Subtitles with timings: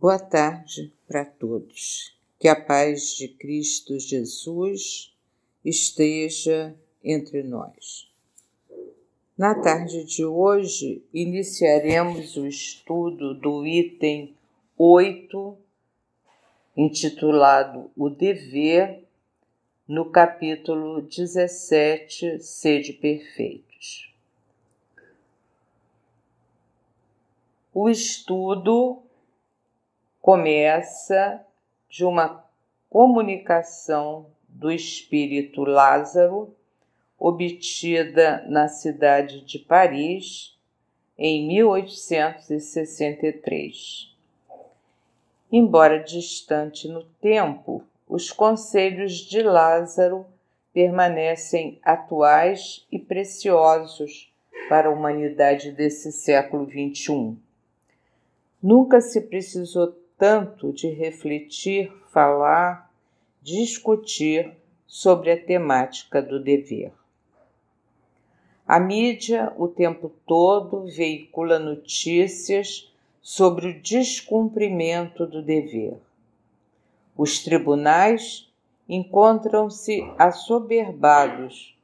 [0.00, 2.16] Boa tarde para todos.
[2.38, 5.14] Que a paz de Cristo Jesus
[5.62, 8.10] esteja entre nós.
[9.36, 14.34] Na tarde de hoje, iniciaremos o estudo do item
[14.78, 15.58] 8,
[16.74, 19.04] intitulado O Dever,
[19.86, 24.14] no capítulo 17, Sede Perfeitos.
[27.74, 29.02] O estudo
[30.20, 31.44] começa
[31.88, 32.44] de uma
[32.88, 36.54] comunicação do espírito Lázaro,
[37.18, 40.56] obtida na cidade de Paris
[41.16, 44.08] em 1863.
[45.52, 50.24] Embora distante no tempo, os conselhos de Lázaro
[50.72, 54.32] permanecem atuais e preciosos
[54.68, 57.36] para a humanidade desse século XXI.
[58.62, 62.92] Nunca se precisou tanto de refletir, falar,
[63.40, 64.54] discutir
[64.86, 66.92] sobre a temática do dever.
[68.68, 75.96] A mídia o tempo todo veicula notícias sobre o descumprimento do dever.
[77.16, 78.52] Os tribunais
[78.86, 81.74] encontram-se assoberbados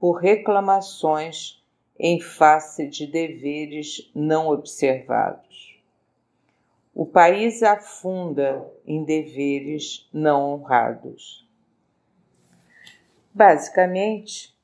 [0.00, 1.62] por reclamações
[1.96, 5.73] em face de deveres não observados
[6.94, 11.44] o país afunda em deveres não honrados.
[13.32, 14.54] Basicamente,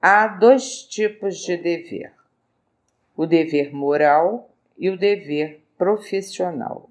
[0.00, 2.14] há dois tipos de dever:
[3.14, 6.88] o dever moral e o dever profissional,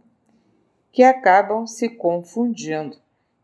[0.91, 2.97] que acabam se confundindo,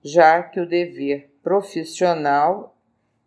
[0.04, 2.76] já que o dever profissional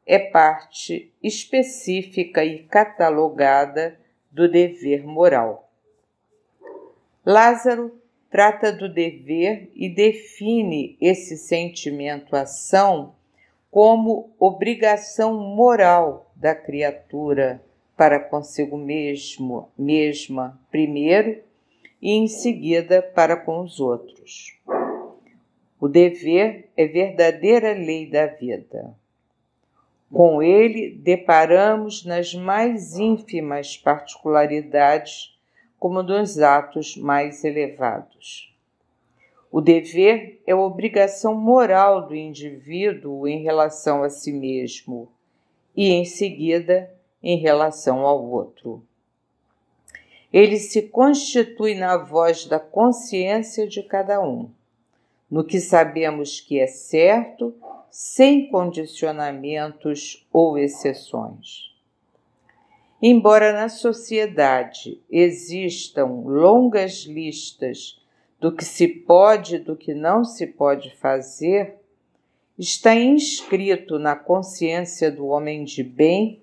[0.07, 3.99] é parte específica e catalogada
[4.31, 5.69] do dever moral.
[7.25, 8.02] Lázaro
[8.33, 13.15] trata do dever e define esse sentimento-ação
[13.71, 17.63] como obrigação moral da criatura
[17.95, 21.43] para consigo mesmo, mesma primeiro
[22.01, 24.59] e em seguida para com os outros.
[25.79, 28.95] O dever é verdadeira lei da vida.
[30.11, 35.39] Com ele deparamos nas mais ínfimas particularidades
[35.83, 38.55] como dos atos mais elevados.
[39.51, 45.11] O dever é a obrigação moral do indivíduo em relação a si mesmo
[45.75, 46.89] e, em seguida,
[47.21, 48.87] em relação ao outro.
[50.33, 54.49] Ele se constitui na voz da consciência de cada um,
[55.29, 57.53] no que sabemos que é certo,
[57.91, 61.72] sem condicionamentos ou exceções.
[63.05, 68.01] Embora na sociedade existam longas listas
[68.39, 71.75] do que se pode e do que não se pode fazer,
[72.57, 76.41] está inscrito na consciência do homem de bem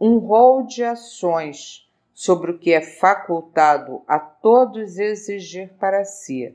[0.00, 6.52] um rol de ações sobre o que é facultado a todos exigir para si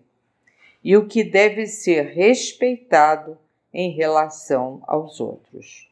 [0.84, 3.38] e o que deve ser respeitado
[3.74, 5.90] em relação aos outros.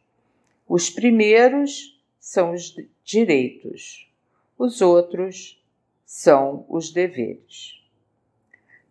[0.68, 2.70] Os primeiros são os
[3.06, 4.12] direitos,
[4.58, 5.64] os outros
[6.04, 7.82] são os deveres.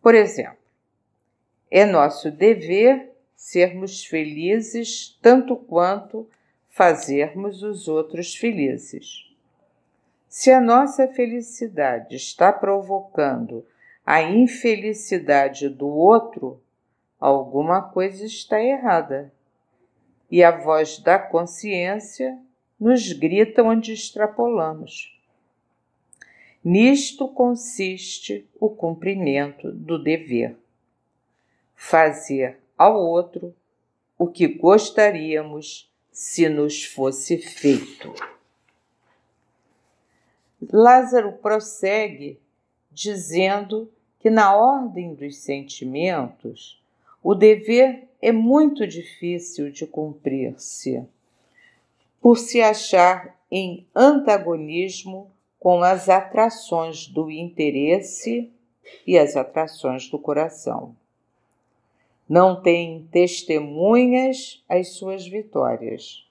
[0.01, 0.57] Por exemplo,
[1.71, 6.29] é nosso dever sermos felizes tanto quanto
[6.71, 9.31] fazermos os outros felizes.
[10.29, 13.67] Se a nossa felicidade está provocando
[14.07, 16.61] a infelicidade do outro,
[17.19, 19.33] alguma coisa está errada.
[20.31, 22.39] E a voz da consciência
[22.85, 25.19] nos grita onde extrapolamos.
[26.63, 30.55] Nisto consiste o cumprimento do dever.
[31.75, 33.55] Fazer ao outro
[34.19, 38.13] o que gostaríamos se nos fosse feito.
[40.71, 42.39] Lázaro prossegue
[42.93, 43.91] dizendo
[44.21, 46.79] que, na ordem dos sentimentos,
[47.23, 51.03] o dever é muito difícil de cumprir-se
[52.25, 55.31] por se achar em antagonismo
[55.61, 58.51] com as atrações do interesse
[59.07, 60.97] e as atrações do coração.
[62.27, 66.27] Não tem testemunhas às suas vitórias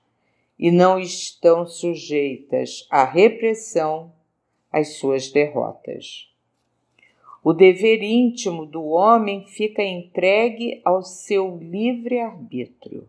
[0.58, 4.12] e não estão sujeitas à repressão
[4.72, 6.28] às suas derrotas.
[7.44, 13.08] O dever íntimo do homem fica entregue ao seu livre arbítrio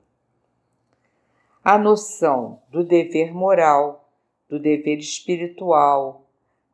[1.64, 4.06] a noção do dever moral,
[4.50, 6.26] do dever espiritual,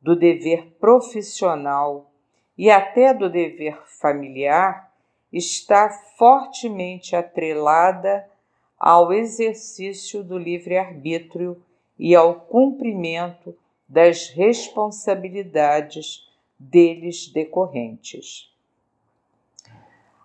[0.02, 2.10] do dever profissional
[2.58, 4.92] e até do dever familiar
[5.32, 5.88] está
[6.18, 8.28] fortemente atrelada
[8.76, 11.62] ao exercício do livre-arbítrio
[11.96, 13.56] e ao cumprimento
[13.88, 16.28] das responsabilidades
[16.58, 18.50] deles decorrentes.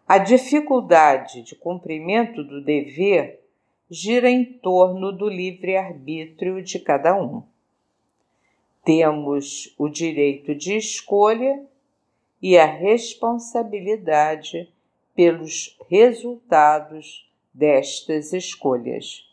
[0.08, 3.45] A dificuldade de cumprimento do dever
[3.90, 7.44] gira em torno do livre-arbítrio de cada um.
[8.84, 11.64] Temos o direito de escolha
[12.42, 14.70] e a responsabilidade
[15.16, 19.24] pelos resultados destas escolhas.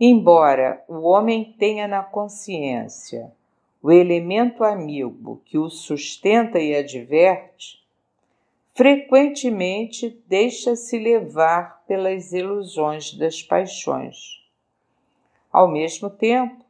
[0.00, 3.30] Embora o homem tenha na consciência
[3.82, 7.78] o elemento amigo que o sustenta e adverte,
[8.78, 14.40] frequentemente deixa-se levar pelas ilusões das paixões.
[15.50, 16.64] Ao mesmo tempo,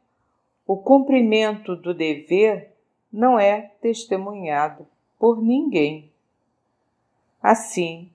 [0.65, 2.73] o cumprimento do dever
[3.13, 4.87] não é testemunhado
[5.19, 6.11] por ninguém.
[7.43, 8.09] Assim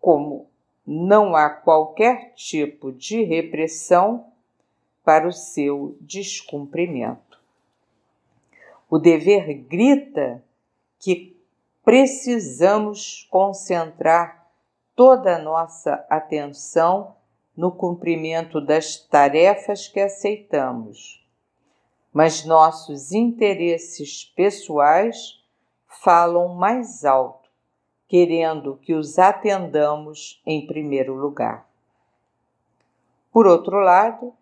[0.00, 0.48] como
[0.84, 4.26] não há qualquer tipo de repressão
[5.04, 7.40] para o seu descumprimento.
[8.90, 10.42] O dever grita
[10.98, 11.35] que
[11.86, 14.46] precisamos concentrar
[14.94, 17.16] toda a nossa atenção
[17.56, 21.24] no cumprimento das tarefas que aceitamos
[22.16, 25.38] mas nossos interesses pessoais
[26.02, 27.46] falam mais alto,
[28.08, 31.68] querendo que os atendamos em primeiro lugar.
[33.30, 34.32] Por outro lado,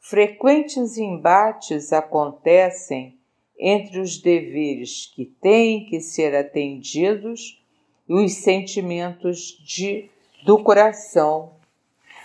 [0.00, 3.16] frequentes embates acontecem
[3.60, 7.62] entre os deveres que têm que ser atendidos
[8.08, 10.10] e os sentimentos de,
[10.44, 11.52] do coração,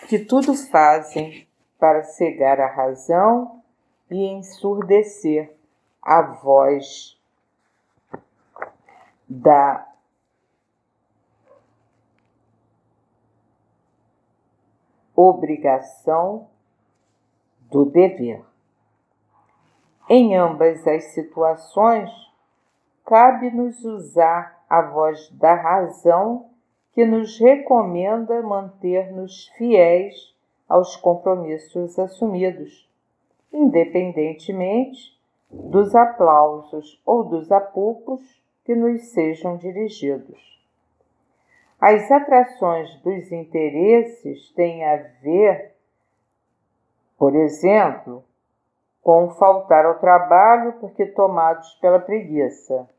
[0.07, 1.45] que tudo fazem
[1.77, 3.61] para cegar a razão
[4.09, 5.51] e ensurdecer
[6.01, 7.19] a voz
[9.27, 9.85] da
[15.15, 16.47] obrigação
[17.69, 18.54] do dever.
[20.09, 22.11] Em ambas as situações,
[23.05, 26.49] cabe-nos usar a voz da razão
[26.93, 30.35] que nos recomenda manter-nos fiéis
[30.67, 32.85] aos compromissos assumidos
[33.55, 35.17] independentemente
[35.49, 38.21] dos aplausos ou dos apupos
[38.65, 40.55] que nos sejam dirigidos.
[41.79, 45.73] As atrações dos interesses têm a ver,
[47.17, 48.23] por exemplo,
[49.05, 52.89] com faltar ao trabalho porque tomados pela preguiça,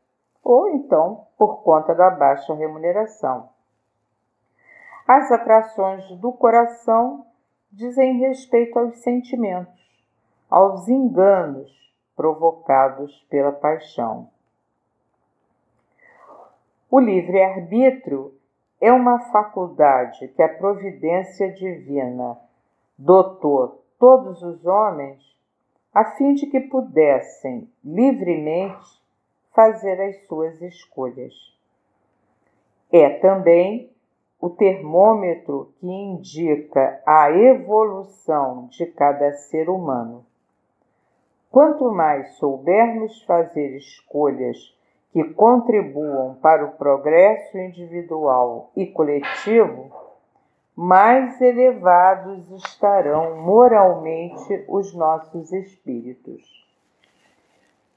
[0.41, 3.49] ou então por conta da baixa remuneração.
[5.05, 7.25] As atrações do coração
[7.69, 9.75] dizem respeito aos sentimentos
[10.49, 11.69] aos enganos
[12.15, 14.29] provocados pela paixão.
[16.89, 18.33] O livre-arbítrio
[18.79, 22.37] é uma faculdade que a providência divina
[22.97, 25.36] dotou todos os homens
[25.97, 29.01] a fim de que pudessem livremente
[29.51, 31.33] fazer as suas escolhas.
[32.91, 33.89] É também
[34.39, 40.23] o termômetro que indica a evolução de cada ser humano.
[41.49, 44.77] Quanto mais soubermos fazer escolhas
[45.11, 49.91] que contribuam para o progresso individual e coletivo,
[50.77, 56.65] mais elevados estarão moralmente os nossos espíritos.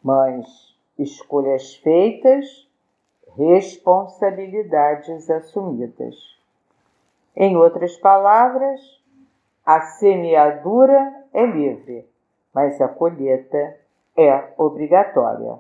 [0.02, 2.66] Mas escolhas feitas,
[3.37, 6.16] responsabilidades assumidas.
[7.37, 8.80] Em outras palavras,
[9.64, 12.10] a semeadura é livre
[12.52, 13.78] mas a colheita
[14.16, 15.58] é obrigatória.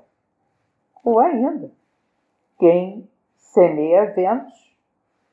[1.04, 1.70] Ou ainda,
[2.58, 4.76] quem semeia ventos,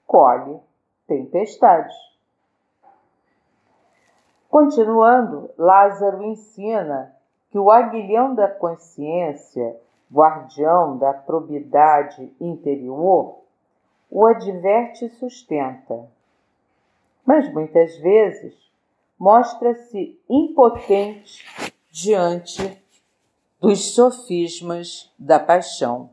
[0.05, 0.59] colhe
[1.07, 1.95] tempestades.
[4.49, 7.15] Continuando, Lázaro ensina
[7.49, 9.77] que o aguilhão da consciência,
[10.11, 13.39] guardião da probidade interior,
[14.09, 16.09] o adverte e sustenta.
[17.25, 18.55] Mas muitas vezes
[19.19, 21.43] mostra-se impotente
[21.91, 22.81] diante
[23.59, 26.09] dos sofismas da paixão.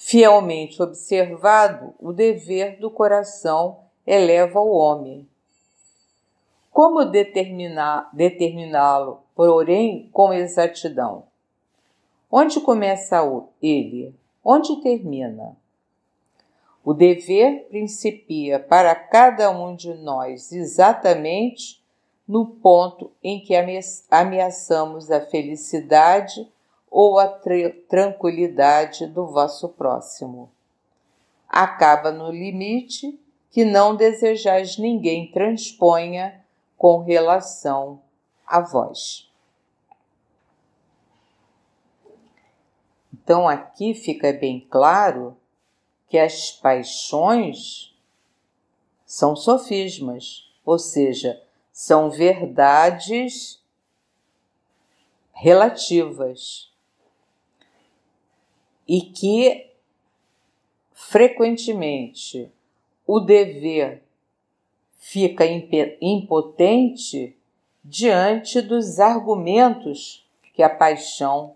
[0.00, 5.28] Fielmente observado, o dever do coração eleva o homem.
[6.70, 11.24] Como determiná-lo, porém, com exatidão?
[12.30, 13.18] Onde começa
[13.60, 14.14] ele?
[14.44, 15.56] Onde termina?
[16.84, 21.82] O dever principia para cada um de nós exatamente
[22.26, 23.52] no ponto em que
[24.08, 26.48] ameaçamos a felicidade
[26.90, 27.28] ou a
[27.88, 30.50] tranquilidade do vosso próximo.
[31.48, 33.18] Acaba no limite
[33.50, 36.44] que não desejais ninguém transponha
[36.76, 38.00] com relação
[38.46, 39.28] a vós.
[43.12, 45.36] Então aqui fica bem claro
[46.08, 47.94] que as paixões
[49.04, 51.42] são sofismas, ou seja,
[51.72, 53.62] são verdades
[55.32, 56.67] relativas
[58.88, 59.70] e que
[60.92, 62.50] frequentemente
[63.06, 64.02] o dever
[64.96, 65.44] fica
[66.00, 67.36] impotente
[67.84, 71.54] diante dos argumentos que a paixão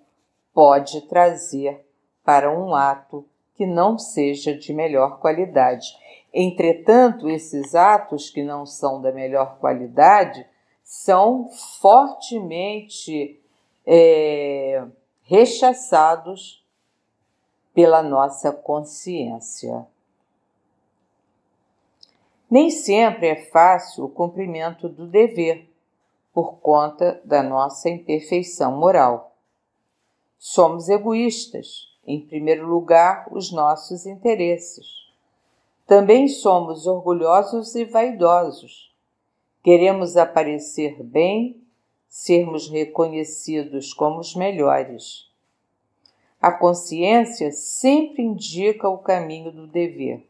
[0.55, 1.85] pode trazer
[2.25, 5.97] para um ato que não seja de melhor qualidade.
[6.33, 10.47] Entretanto, esses atos que não são da melhor qualidade
[10.83, 13.41] são fortemente
[13.87, 14.85] é,
[15.23, 16.62] rechaçados
[17.75, 19.87] pela nossa consciência.
[22.51, 25.73] Nem sempre é fácil o cumprimento do dever,
[26.33, 29.37] por conta da nossa imperfeição moral.
[30.39, 34.87] Somos egoístas, em primeiro lugar, os nossos interesses.
[35.87, 38.95] Também somos orgulhosos e vaidosos.
[39.63, 41.63] Queremos aparecer bem
[42.09, 45.32] sermos reconhecidos como os melhores.
[46.43, 50.27] A consciência sempre indica o caminho do dever,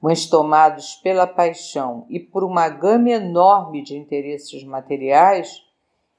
[0.00, 5.66] mas tomados pela paixão e por uma gama enorme de interesses materiais,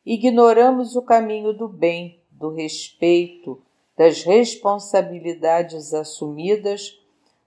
[0.06, 3.62] ignoramos o caminho do bem, do respeito,
[3.98, 7.02] das responsabilidades assumidas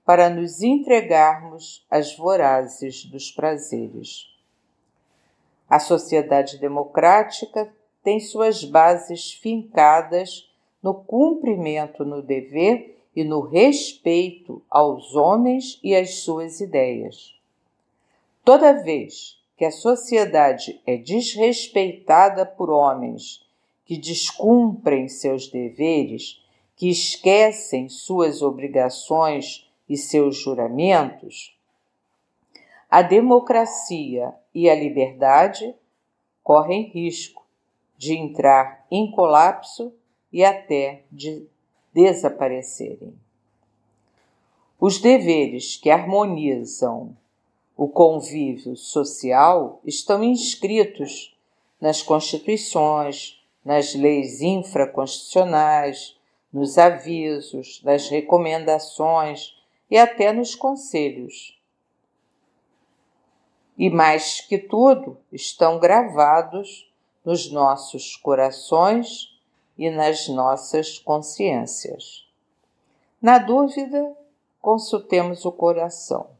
[0.06, 4.34] para nos entregarmos às vorazes dos prazeres.
[5.68, 7.70] A sociedade democrática
[8.02, 10.47] tem suas bases fincadas
[10.82, 17.34] no cumprimento no dever e no respeito aos homens e às suas ideias.
[18.44, 23.44] Toda vez que a sociedade é desrespeitada por homens
[23.84, 26.40] que descumprem seus deveres,
[26.76, 31.58] que esquecem suas obrigações e seus juramentos,
[32.90, 35.74] a democracia e a liberdade
[36.42, 37.44] correm risco
[37.98, 39.92] de entrar em colapso
[40.32, 41.46] e até de
[41.92, 43.14] desaparecerem.
[44.80, 47.16] Os deveres que harmonizam
[47.76, 51.36] o convívio social estão inscritos
[51.80, 56.16] nas constituições, nas leis infraconstitucionais,
[56.52, 59.56] nos avisos, nas recomendações
[59.90, 61.58] e até nos conselhos
[63.78, 66.92] e, mais que tudo, estão gravados
[67.24, 69.37] nos nossos corações
[69.78, 72.26] e nas nossas consciências.
[73.22, 74.16] Na dúvida,
[74.60, 76.30] consultemos o coração,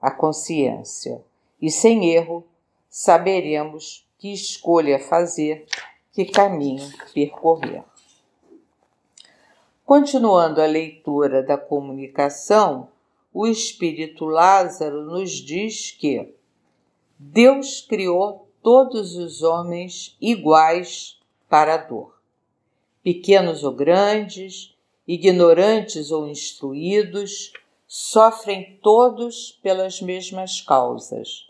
[0.00, 1.24] a consciência,
[1.60, 2.46] e sem erro
[2.88, 5.66] saberemos que escolha fazer,
[6.12, 7.82] que caminho percorrer.
[9.84, 12.88] Continuando a leitura da comunicação,
[13.32, 16.34] o espírito Lázaro nos diz que
[17.18, 22.19] Deus criou todos os homens iguais para a dor.
[23.02, 24.74] Pequenos ou grandes,
[25.06, 27.52] ignorantes ou instruídos,
[27.86, 31.48] sofrem todos pelas mesmas causas,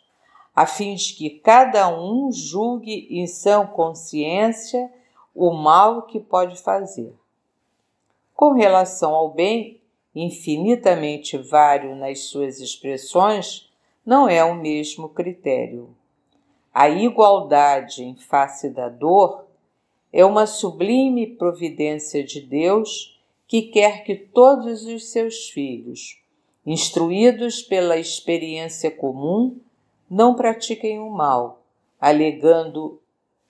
[0.54, 4.90] a fim de que cada um julgue em sã consciência
[5.34, 7.14] o mal que pode fazer.
[8.34, 9.80] Com relação ao bem,
[10.14, 13.70] infinitamente vário nas suas expressões,
[14.04, 15.94] não é o mesmo critério.
[16.72, 19.44] A igualdade em face da dor
[20.12, 26.20] é uma sublime providência de Deus que quer que todos os seus filhos,
[26.64, 29.58] instruídos pela experiência comum,
[30.08, 31.62] não pratiquem o mal,
[32.00, 33.00] alegando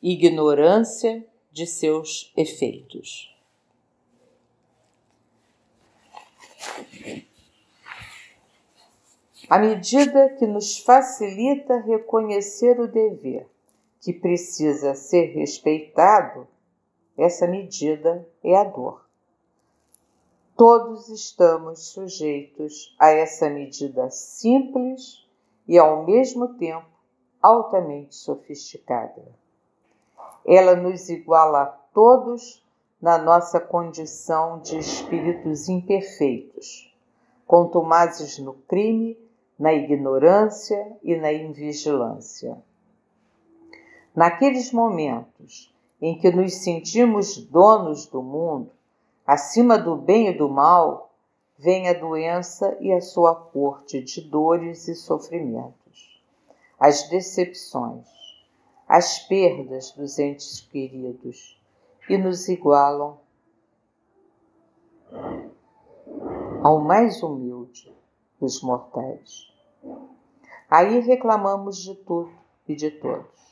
[0.03, 3.35] ignorância de seus efeitos.
[9.49, 13.47] À medida que nos facilita reconhecer o dever
[14.01, 16.49] que precisa ser respeitado,
[17.21, 19.05] essa medida é a dor.
[20.57, 25.29] Todos estamos sujeitos a essa medida simples
[25.69, 26.89] e, ao mesmo tempo,
[27.43, 29.23] altamente sofisticada.
[30.47, 32.65] Ela nos iguala a todos
[33.01, 36.95] na nossa condição de espíritos imperfeitos,
[37.47, 39.19] contumazes no crime
[39.59, 42.57] na ignorância e na invigilância.
[44.17, 45.71] Naqueles momentos
[46.01, 48.71] em que nos sentimos donos do mundo,
[49.27, 51.11] acima do bem e do mal,
[51.59, 56.23] vem a doença e a sua corte de dores e sofrimentos,
[56.79, 58.07] as decepções,
[58.89, 61.61] as perdas dos entes queridos
[62.09, 63.19] e nos igualam
[66.63, 67.95] ao mais humilde
[68.41, 69.53] dos mortais.
[70.69, 72.33] Aí reclamamos de tudo
[72.67, 73.50] e de todos.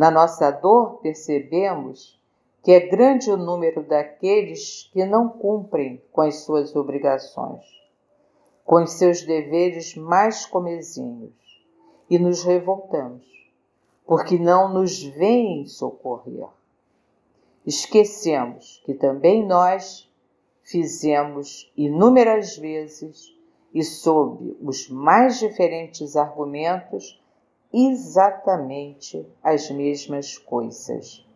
[0.00, 2.18] Na nossa dor, percebemos
[2.62, 7.62] que é grande o número daqueles que não cumprem com as suas obrigações,
[8.64, 11.34] com os seus deveres mais comezinhos,
[12.08, 13.26] e nos revoltamos,
[14.06, 16.48] porque não nos veem socorrer.
[17.66, 20.10] Esquecemos que também nós
[20.62, 23.36] fizemos inúmeras vezes
[23.74, 27.20] e sob os mais diferentes argumentos
[27.72, 31.26] exatamente as mesmas coisas,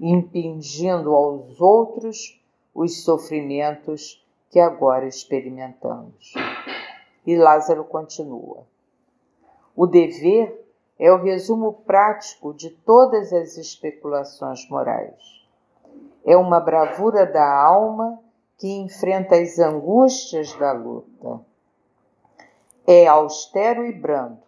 [0.00, 2.40] impingindo aos outros
[2.74, 6.34] os sofrimentos que agora experimentamos.
[7.26, 8.66] E Lázaro continua.
[9.74, 10.64] O dever
[10.98, 15.44] é o resumo prático de todas as especulações morais.
[16.24, 18.18] É uma bravura da alma
[18.56, 21.40] que enfrenta as angústias da luta.
[22.86, 24.45] É austero e brando,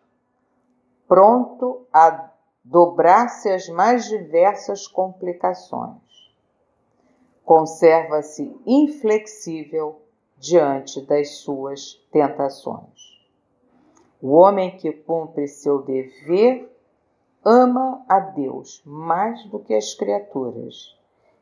[1.09, 2.31] pronto a
[2.63, 5.97] dobrar-se às mais diversas complicações.
[7.45, 10.03] Conserva-se inflexível
[10.37, 13.19] diante das suas tentações.
[14.21, 16.71] O homem que cumpre seu dever
[17.43, 20.95] ama a Deus mais do que as criaturas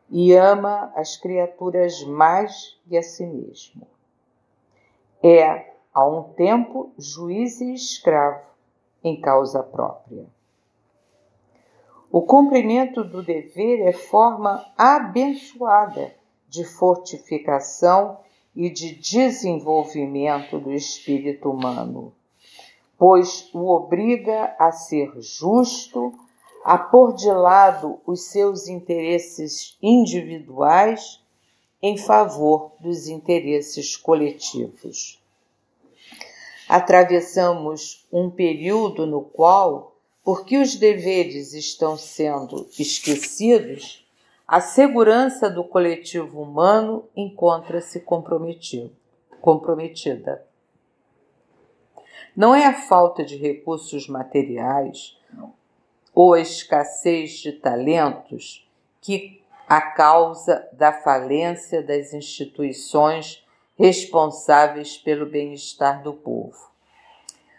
[0.08, 3.88] e ama as criaturas mais que a si mesmo.
[5.20, 8.46] É, a um tempo, juiz e escravo
[9.02, 10.26] em causa própria.
[12.10, 16.14] O cumprimento do dever é forma abençoada
[16.48, 18.18] de fortificação
[18.54, 22.12] e de desenvolvimento do espírito humano,
[22.96, 26.12] pois o obriga a ser justo,
[26.64, 31.22] a pôr de lado os seus interesses individuais
[31.82, 35.20] em favor dos interesses coletivos
[36.68, 44.04] atravessamos um período no qual, porque os deveres estão sendo esquecidos,
[44.46, 48.00] a segurança do coletivo humano encontra-se
[49.40, 50.46] comprometida.
[52.36, 55.16] Não é a falta de recursos materiais
[56.14, 58.68] ou a escassez de talentos
[59.00, 63.45] que a causa da falência das instituições
[63.78, 66.56] responsáveis pelo bem-estar do povo.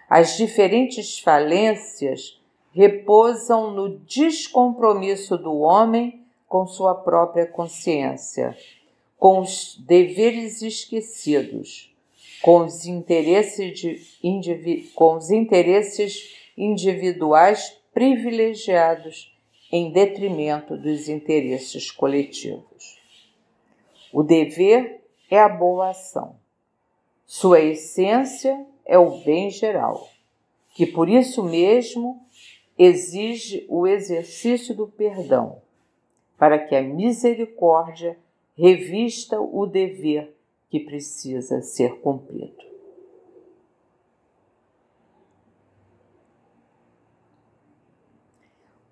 [0.09, 2.39] As diferentes falências
[2.73, 8.57] repousam no descompromisso do homem com sua própria consciência,
[9.17, 11.93] com os deveres esquecidos,
[12.41, 19.35] com os interesses, de, com os interesses individuais privilegiados
[19.71, 22.97] em detrimento dos interesses coletivos.
[24.13, 26.35] O dever é a boa ação.
[27.25, 30.07] Sua essência é o bem geral,
[30.73, 32.21] que por isso mesmo
[32.77, 35.61] exige o exercício do perdão,
[36.37, 38.17] para que a misericórdia
[38.55, 40.33] revista o dever
[40.69, 42.65] que precisa ser cumprido.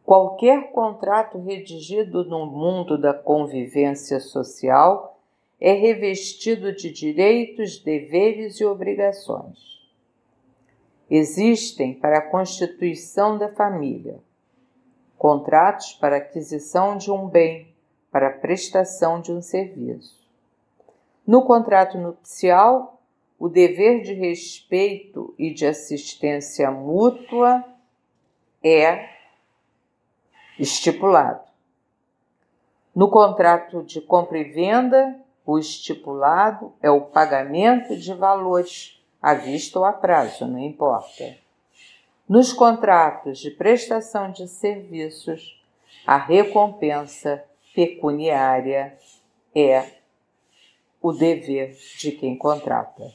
[0.03, 5.14] Qualquer contrato redigido no mundo da convivência social
[5.59, 9.83] é revestido de direitos, deveres e obrigações.
[11.09, 14.19] Existem para a constituição da família
[15.17, 17.73] contratos para aquisição de um bem,
[18.11, 20.23] para prestação de um serviço.
[21.25, 23.01] No contrato nupcial,
[23.39, 27.65] o dever de respeito e de assistência mútua
[28.63, 29.09] é
[30.59, 31.43] estipulado.
[32.95, 39.79] No contrato de compra e venda, o estipulado é o pagamento de valores, à vista
[39.79, 41.37] ou a prazo, não importa.
[42.27, 45.61] Nos contratos de prestação de serviços,
[46.07, 48.97] a recompensa pecuniária
[49.53, 49.85] é
[51.01, 53.13] o dever de quem contrata.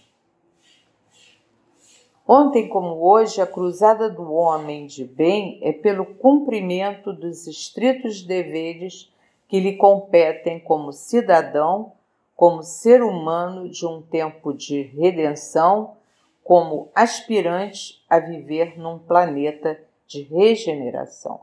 [2.26, 9.12] Ontem como hoje, a cruzada do homem de bem é pelo cumprimento dos estritos deveres
[9.48, 11.92] que lhe competem como cidadão
[12.40, 15.98] como ser humano de um tempo de redenção,
[16.42, 21.42] como aspirante a viver num planeta de regeneração.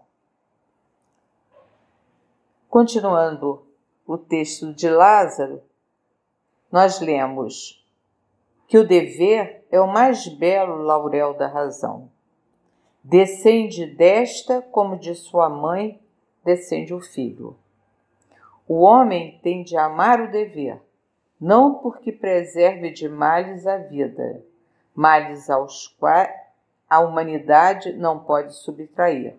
[2.68, 3.64] Continuando
[4.08, 5.62] o texto de Lázaro,
[6.72, 7.88] nós lemos
[8.68, 12.10] que o dever é o mais belo laurel da razão.
[13.04, 16.02] Descende desta como de sua mãe
[16.44, 17.56] descende o filho.
[18.68, 20.87] O homem tem de amar o dever,
[21.40, 24.44] não porque preserve de males a vida,
[24.96, 26.34] males aos quais
[26.90, 29.36] a humanidade não pode subtrair,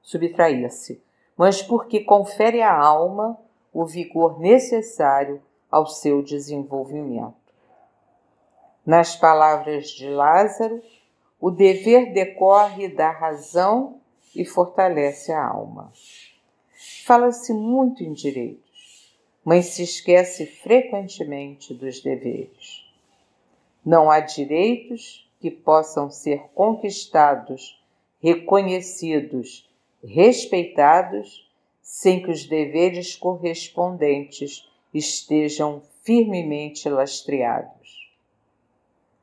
[0.00, 1.02] subtrair-se,
[1.36, 3.38] mas porque confere à alma
[3.72, 7.34] o vigor necessário ao seu desenvolvimento.
[8.84, 10.80] Nas palavras de Lázaro,
[11.40, 14.00] o dever decorre da razão
[14.34, 15.92] e fortalece a alma.
[17.04, 18.65] Fala-se muito em direitos,
[19.46, 22.84] mas se esquece frequentemente dos deveres.
[23.84, 27.80] Não há direitos que possam ser conquistados,
[28.20, 29.70] reconhecidos,
[30.02, 31.48] respeitados,
[31.80, 38.12] sem que os deveres correspondentes estejam firmemente lastreados.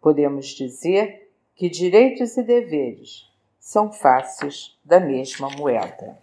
[0.02, 6.18] Podemos dizer que direitos e deveres são faces da mesma moeda.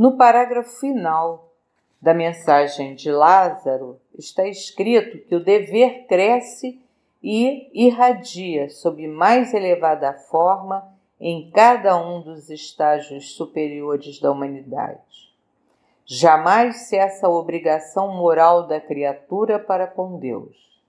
[0.00, 1.52] No parágrafo final
[2.00, 6.80] da mensagem de Lázaro está escrito que o dever cresce
[7.22, 15.34] e irradia sob mais elevada forma em cada um dos estágios superiores da humanidade.
[16.06, 20.80] Jamais cessa a obrigação moral da criatura para com Deus.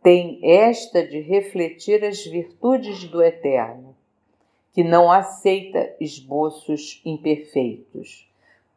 [0.00, 3.96] Tem esta de refletir as virtudes do Eterno,
[4.72, 8.27] que não aceita esboços imperfeitos,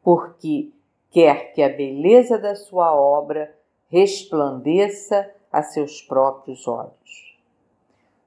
[0.03, 0.71] porque
[1.09, 3.53] quer que a beleza da sua obra
[3.89, 7.37] resplandeça a seus próprios olhos.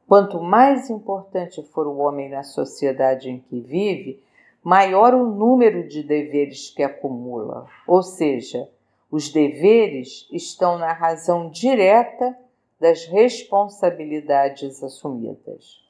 [0.07, 4.23] Quanto mais importante for o homem na sociedade em que vive,
[4.63, 8.69] maior o número de deveres que acumula, ou seja,
[9.11, 12.37] os deveres estão na razão direta
[12.79, 15.83] das responsabilidades assumidas.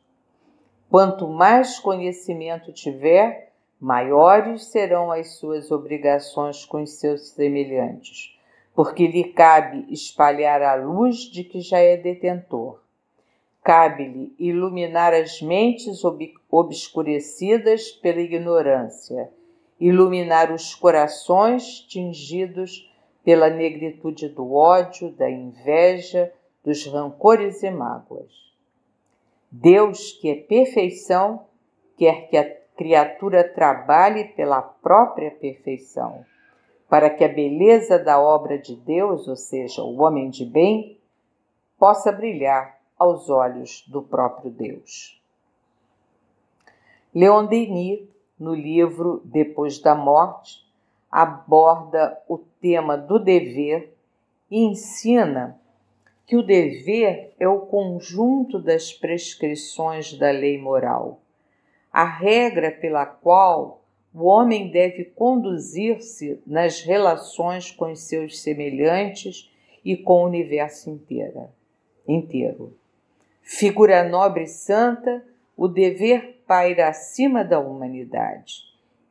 [0.91, 3.53] Quanto mais conhecimento tiver,
[3.85, 8.35] maiores serão as suas obrigações com os seus semelhantes,
[8.75, 12.81] porque lhe cabe espalhar a luz de que já é detentor.
[13.63, 19.31] Cabe-lhe iluminar as mentes ob obscurecidas pela ignorância,
[19.79, 22.91] iluminar os corações tingidos
[23.23, 26.33] pela negritude do ódio, da inveja,
[26.65, 28.33] dos rancores e mágoas.
[29.53, 31.45] Deus, que é perfeição,
[31.99, 36.25] quer que a criatura trabalhe pela própria perfeição
[36.89, 40.97] para que a beleza da obra de Deus, ou seja, o homem de bem,
[41.77, 45.21] possa brilhar aos olhos do próprio Deus.
[47.13, 48.09] Leon Denis,
[48.39, 50.65] no livro Depois da Morte,
[51.11, 53.97] aborda o tema do dever
[54.51, 55.61] e ensina
[56.27, 61.21] que o dever é o conjunto das prescrições da lei moral,
[61.95, 69.49] a regra pela qual o homem deve conduzir-se nas relações com os seus semelhantes
[69.85, 71.53] e com o universo inteira,
[72.09, 72.77] inteiro.
[73.43, 75.25] Figura nobre e santa,
[75.57, 78.65] o dever paira acima da humanidade.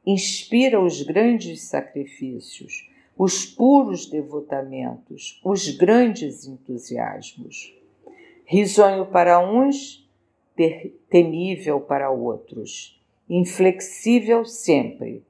[0.05, 7.73] Inspira os grandes sacrifícios, os puros devotamentos, os grandes entusiasmos.
[8.45, 10.02] Risonho para uns,
[11.09, 15.23] temível para outros inflexível sempre.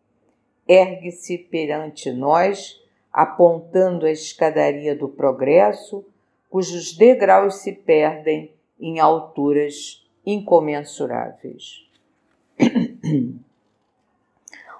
[0.67, 2.81] Ergue-se perante nós,
[3.11, 6.05] apontando a escadaria do progresso,
[6.49, 11.87] cujos degraus se perdem em alturas incomensuráveis.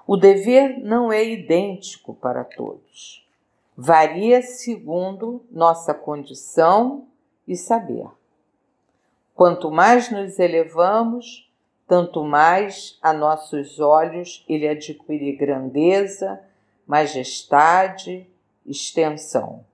[0.06, 3.26] O dever não é idêntico para todos.
[3.74, 7.06] Varia segundo nossa condição
[7.48, 8.06] e saber.
[9.34, 11.50] Quanto mais nos elevamos,
[11.88, 16.40] tanto mais a nossos olhos ele adquire grandeza,
[16.86, 18.28] majestade,
[18.64, 19.64] extensão.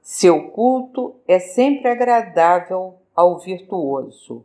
[0.00, 4.44] Seu culto é sempre agradável ao virtuoso,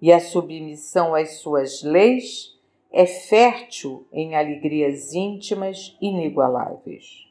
[0.00, 2.58] e a submissão às suas leis
[2.90, 7.28] é fértil em alegrias íntimas inigualáveis.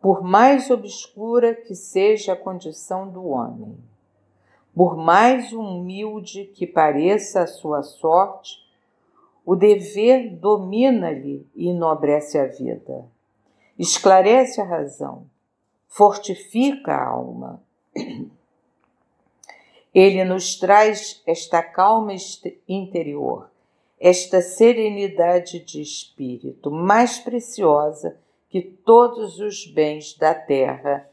[0.00, 3.76] Por mais obscura que seja a condição do homem,
[4.74, 8.58] por mais humilde que pareça a sua sorte,
[9.46, 13.06] o dever domina-lhe e enobrece a vida,
[13.78, 15.26] esclarece a razão,
[15.86, 17.62] fortifica a alma.
[19.94, 22.12] Ele nos traz esta calma
[22.68, 23.48] interior,
[24.00, 31.08] esta serenidade de espírito mais preciosa que todos os bens da terra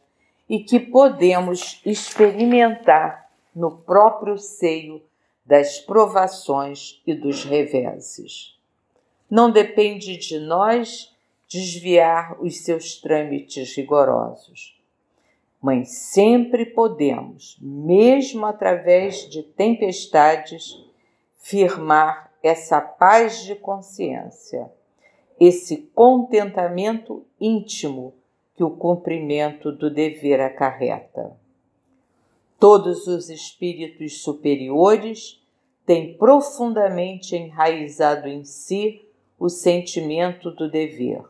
[0.49, 3.20] e que podemos experimentar
[3.55, 5.01] no próprio seio
[5.45, 8.57] das provações e dos reveses.
[9.29, 11.15] Não depende de nós
[11.47, 14.79] desviar os seus trâmites rigorosos.
[15.61, 20.83] Mas sempre podemos, mesmo através de tempestades,
[21.37, 24.71] firmar essa paz de consciência
[25.41, 28.13] esse contentamento íntimo
[28.55, 31.35] que o cumprimento do dever acarreta.
[32.61, 35.43] Todos os espíritos superiores
[35.83, 39.03] têm profundamente enraizado em si
[39.39, 41.23] o sentimento do dever.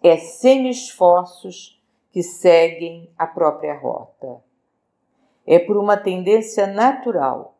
[0.00, 4.40] É sem esforços que seguem a própria rota.
[5.44, 7.56] É por uma tendência natural,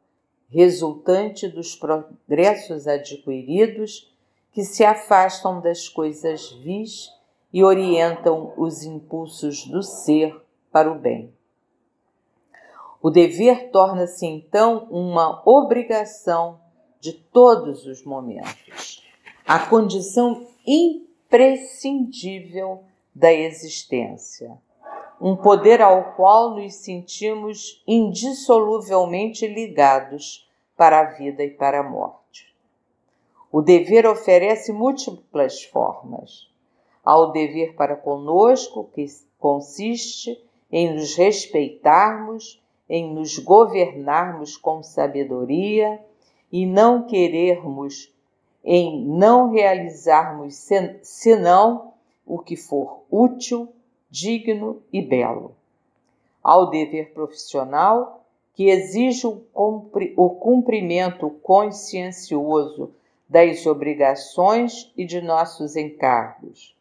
[0.49, 4.15] resultante dos progressos adquiridos
[4.53, 7.13] que se afastam das coisas vis
[7.53, 11.35] e orientam os impulsos do ser para o bem.
[13.03, 16.61] O dever torna-se então uma obrigação
[17.01, 19.03] de todos os momentos,
[19.47, 22.85] a condição imprescindível
[23.15, 24.59] da existência,
[25.19, 32.55] um poder ao qual nos sentimos indissoluvelmente ligados para a vida e para a morte.
[33.51, 36.51] O dever oferece múltiplas formas.
[37.03, 39.07] Há o dever para conosco, que
[39.39, 40.39] consiste
[40.71, 42.60] em nos respeitarmos,
[42.91, 46.05] em nos governarmos com sabedoria
[46.51, 48.13] e não querermos,
[48.65, 50.69] em não realizarmos
[51.03, 51.93] senão
[52.27, 53.69] o que for útil,
[54.11, 55.55] digno e belo.
[56.43, 58.25] Há o dever profissional,
[58.55, 62.93] que exige o cumprimento consciencioso
[63.29, 66.77] das obrigações e de nossos encargos,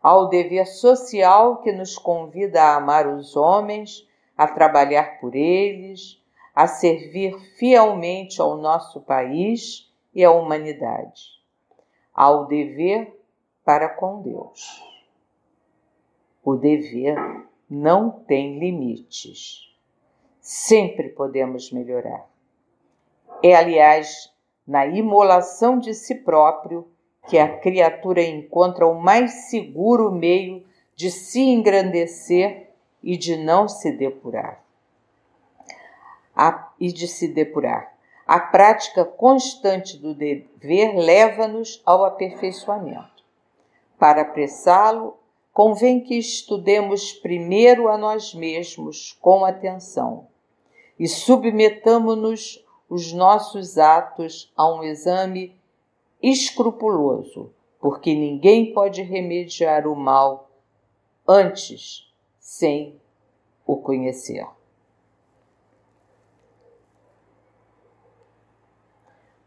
[0.00, 4.08] ao dever social que nos convida a amar os homens,
[4.40, 6.18] a trabalhar por eles,
[6.54, 11.42] a servir fielmente ao nosso país e à humanidade,
[12.14, 13.20] ao dever
[13.62, 14.82] para com Deus.
[16.42, 17.18] O dever
[17.68, 19.70] não tem limites.
[20.40, 22.26] Sempre podemos melhorar.
[23.42, 24.34] É, aliás,
[24.66, 26.88] na imolação de si próprio,
[27.28, 30.64] que a criatura encontra o mais seguro meio
[30.96, 32.69] de se engrandecer
[33.02, 34.62] e de não se depurar.
[36.34, 37.94] A, e de se depurar.
[38.26, 43.24] A prática constante do dever leva-nos ao aperfeiçoamento.
[43.98, 45.18] Para apressá-lo,
[45.52, 50.28] convém que estudemos primeiro a nós mesmos com atenção
[50.98, 55.58] e submetamos-nos os nossos atos a um exame
[56.22, 60.50] escrupuloso, porque ninguém pode remediar o mal
[61.26, 62.09] antes
[62.50, 63.00] sem
[63.64, 64.44] o conhecer.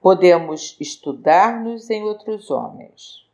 [0.01, 3.27] Podemos estudar-nos em outros homens.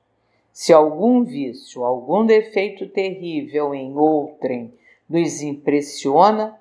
[0.51, 4.73] Se algum vício, algum defeito terrível em outrem
[5.07, 6.59] nos impressiona,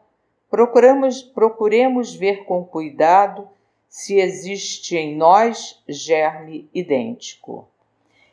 [0.50, 3.48] Procuramos, procuremos ver com cuidado
[3.88, 7.68] se existe em nós germe idêntico.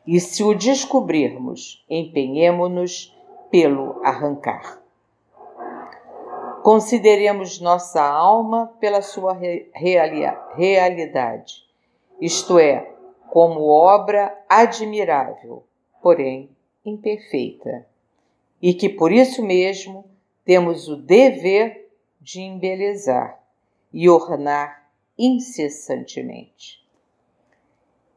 [0.05, 3.14] E se o descobrirmos, empenhemo-nos
[3.55, 4.83] pelo arrancar.
[6.61, 9.31] Consideremos nossa alma pela sua
[9.73, 11.63] realidade,
[12.19, 12.91] isto é,
[13.29, 15.63] como obra admirável,
[16.01, 16.49] porém
[16.83, 17.87] imperfeita,
[18.61, 20.03] e que por isso mesmo
[20.43, 21.89] temos o dever
[22.19, 23.41] de embelezar
[23.93, 26.85] e ornar incessantemente.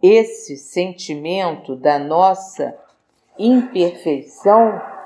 [0.02, 2.76] Esse sentimento da nossa
[3.38, 4.97] imperfeição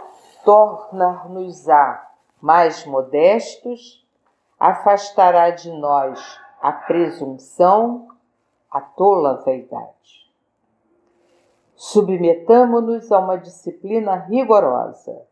[0.44, 4.05] tornar-nos-á mais modestos,
[4.59, 8.09] afastará de nós a presunção,
[8.70, 10.31] a tola vaidade.
[11.74, 15.22] Submetamo-nos a uma disciplina rigorosa,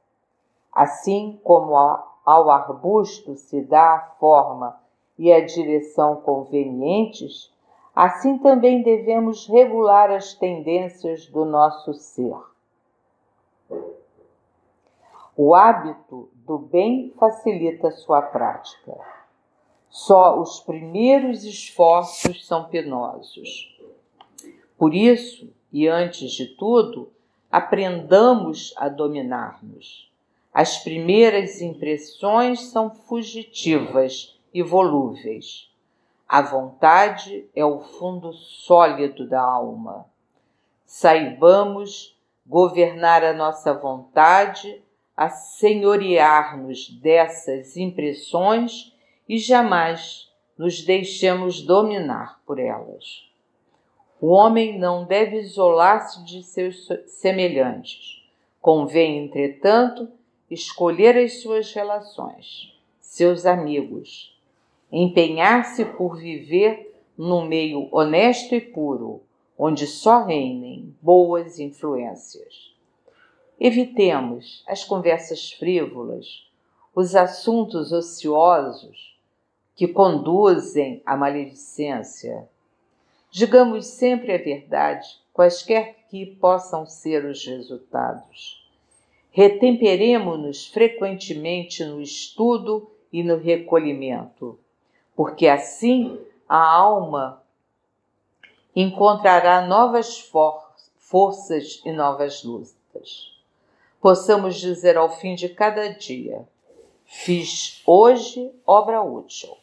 [0.73, 4.81] assim como ao arbusto se dá a forma
[5.19, 7.53] e a direção convenientes,
[7.95, 12.37] assim também devemos regular as tendências do nosso ser.
[15.43, 18.93] O hábito do bem facilita sua prática.
[19.89, 23.75] Só os primeiros esforços são penosos.
[24.77, 27.11] Por isso, e antes de tudo,
[27.51, 30.13] aprendamos a dominar-nos.
[30.53, 35.73] As primeiras impressões são fugitivas e volúveis.
[36.29, 40.05] A vontade é o fundo sólido da alma.
[40.85, 42.15] Saibamos
[42.47, 44.83] governar a nossa vontade,
[45.21, 48.97] a senhorear-nos dessas impressões
[49.29, 53.29] e jamais nos deixemos dominar por elas.
[54.19, 58.23] O homem não deve isolar-se de seus semelhantes.
[58.63, 60.09] Convém, entretanto,
[60.51, 64.35] escolher as suas relações, seus amigos,
[64.91, 69.21] empenhar-se por viver num meio honesto e puro,
[69.59, 72.70] onde só reinem boas influências.
[73.61, 76.49] Evitemos as conversas frívolas,
[76.95, 79.17] os assuntos ociosos
[79.77, 82.49] que conduzem à maledicência
[83.33, 88.69] Digamos sempre a verdade, quaisquer que possam ser os resultados.
[89.31, 94.59] Retemperemos-nos frequentemente no estudo e no recolhimento,
[95.15, 96.19] porque assim
[96.49, 97.41] a alma
[98.75, 103.40] encontrará novas for forças e novas lutas.
[104.01, 106.47] Possamos dizer ao fim de cada dia:
[107.05, 109.61] fiz hoje obra útil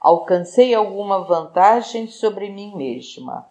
[0.00, 3.48] alcancei alguma vantagem sobre mim mesma.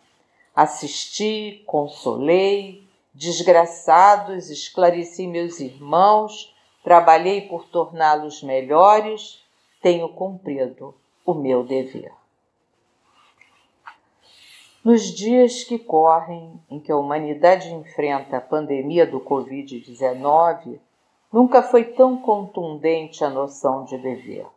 [0.56, 9.44] Assisti, consolei, desgraçados, esclareci meus irmãos, trabalhei por torná-los melhores,
[9.82, 10.96] tenho cumprido
[11.26, 12.12] o meu dever.
[14.88, 20.80] Nos dias que correm, em que a humanidade enfrenta a pandemia do Covid-19,
[21.30, 24.48] nunca foi tão contundente a noção de dever.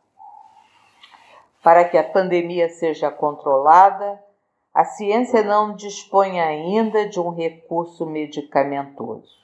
[1.65, 4.23] Para que a pandemia seja controlada,
[4.73, 9.37] a ciência não dispõe ainda de um recurso medicamentoso.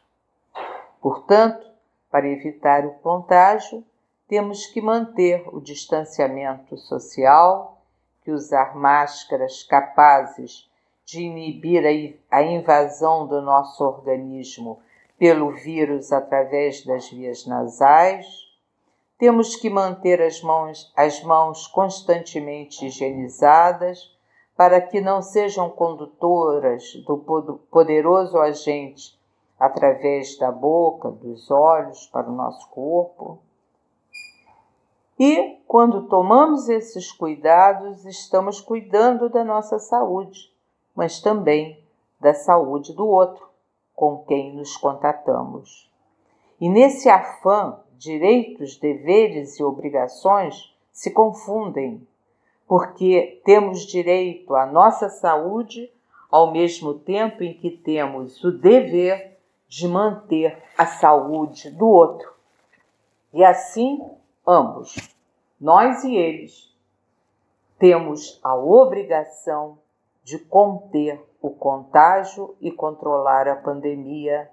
[1.01, 1.69] Portanto,
[2.09, 3.83] para evitar o contágio,
[4.29, 7.77] temos que manter o distanciamento social,
[8.23, 10.65] que usar máscaras capazes
[11.07, 14.81] de inibir a invasão do nosso organismo
[15.17, 18.27] pelo vírus através das vias nasais,
[19.17, 24.15] temos que manter as mãos, as mãos constantemente higienizadas
[24.57, 27.17] para que não sejam condutoras do
[27.71, 29.17] poderoso agente
[29.59, 33.39] através da boca, dos olhos para o nosso corpo.
[35.19, 40.53] E quando tomamos esses cuidados, estamos cuidando da nossa saúde,
[40.97, 41.79] mas também
[42.19, 43.47] da saúde do outro
[43.95, 45.91] com quem nos contatamos.
[46.61, 52.07] E nesse afã direitos, deveres e obrigações se confundem,
[52.67, 55.91] porque temos direito à nossa saúde
[56.31, 62.33] ao mesmo tempo em que temos o dever de manter a saúde do outro.
[63.33, 64.03] E assim,
[64.47, 64.97] ambos,
[65.61, 66.75] nós e eles,
[67.79, 69.79] temos a obrigação
[70.27, 74.51] de conter o contágio e controlar a pandemia,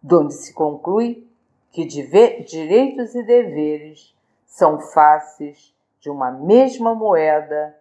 [0.00, 1.28] donde se conclui
[1.72, 7.76] que direitos e deveres são faces de uma mesma moeda,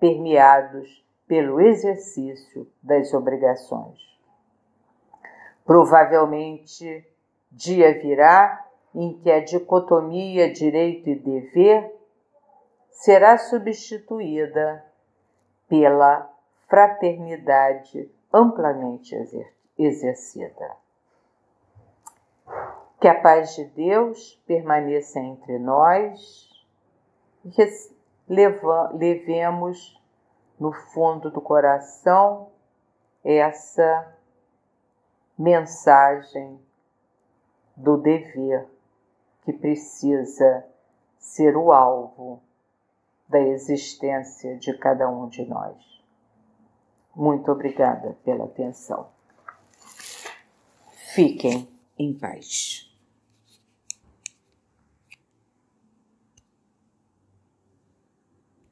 [0.00, 4.00] permeados pelo exercício das obrigações.
[5.64, 7.06] Provavelmente,
[7.52, 11.94] dia virá em que a dicotomia direito e dever
[12.90, 14.84] será substituída
[15.68, 16.39] pela
[16.70, 19.14] fraternidade amplamente
[19.76, 20.76] exercida.
[23.00, 26.48] Que a paz de Deus permaneça entre nós
[27.44, 27.50] e
[28.92, 30.00] levemos
[30.60, 32.50] no fundo do coração
[33.24, 34.14] essa
[35.36, 36.60] mensagem
[37.74, 38.68] do dever
[39.42, 40.64] que precisa
[41.18, 42.40] ser o alvo
[43.28, 45.99] da existência de cada um de nós.
[47.14, 49.08] Muito obrigada pela atenção.
[51.14, 51.68] Fiquem
[51.98, 52.89] em paz.